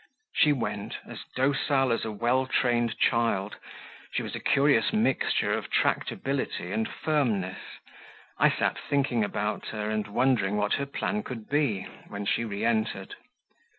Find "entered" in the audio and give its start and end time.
12.65-13.13